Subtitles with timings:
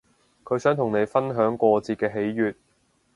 [0.43, 2.55] 佢想同你分享過節嘅喜悅